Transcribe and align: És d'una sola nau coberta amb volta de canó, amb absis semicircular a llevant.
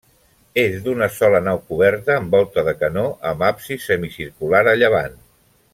És 0.61 0.77
d'una 0.85 1.09
sola 1.17 1.41
nau 1.47 1.59
coberta 1.73 2.15
amb 2.21 2.35
volta 2.37 2.65
de 2.69 2.75
canó, 2.81 3.05
amb 3.33 3.45
absis 3.51 3.87
semicircular 3.93 4.67
a 4.75 4.79
llevant. 4.85 5.21